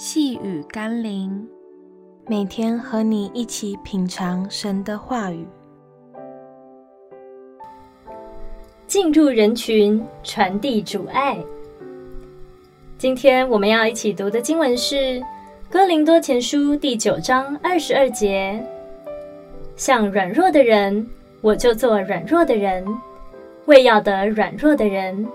[0.00, 1.44] 细雨甘霖，
[2.28, 5.44] 每天和你一起品尝神的话语，
[8.86, 11.36] 进入人群，传递主爱。
[12.96, 14.94] 今天我们要一起读的经文是
[15.68, 18.64] 《哥林多前书》第九章二十二节
[19.74, 21.04] ：“像软弱的人，
[21.40, 22.86] 我就做软弱的人，
[23.66, 25.26] 为要得软弱的人；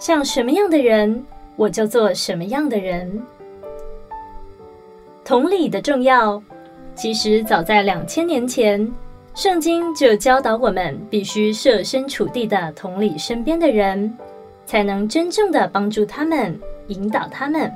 [0.00, 1.24] 像什么样的人，
[1.54, 3.22] 我就做什么样的人。”
[5.24, 6.42] 同理的重要，
[6.94, 8.92] 其实早在两千年前，
[9.34, 14.12] 圣经就教导我们必须设身处地的同理身边的人，
[14.66, 16.58] 才能真正的帮助他们，
[16.88, 17.72] 引导他们，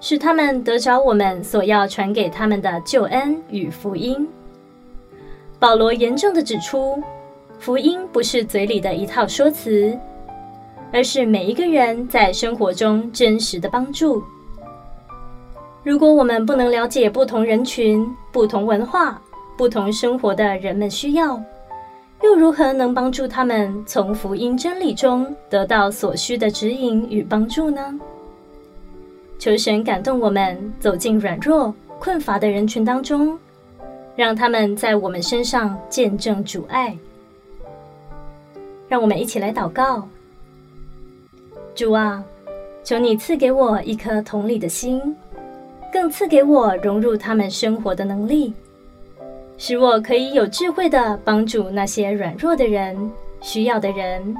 [0.00, 4.26] 使他们得着我们所要传给他们的救恩与福音。
[5.58, 7.00] 保罗严重的指出，
[7.58, 9.96] 福音不是嘴里的一套说辞，
[10.92, 14.24] 而是每一个人在生活中真实的帮助。
[15.88, 19.18] 如果我们不能了解不同人群、不同文化、
[19.56, 21.42] 不同生活的人们需要，
[22.22, 27.98] 又如何能帮助他们从福音真理中得到所需的指引与帮助呢？
[29.38, 33.38] 求神感动我们，走进软弱、困乏的人群当中，
[34.14, 36.94] 让他们在我们身上见证主爱。
[38.90, 40.06] 让我们一起来祷告：
[41.74, 42.22] 主啊，
[42.84, 45.16] 求你赐给我一颗同理的心。
[45.92, 48.52] 更赐给我融入他们生活的能力，
[49.56, 54.36] 使我可以有智慧地帮助那些软弱的人、需要的人，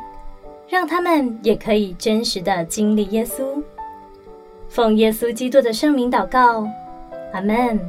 [0.69, 3.63] 让他们也可以真实地经历耶稣。
[4.69, 6.69] 奉耶稣基督的圣名祷告，
[7.33, 7.81] 阿门。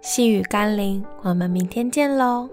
[0.00, 2.48] 细雨甘霖，我们明天见喽。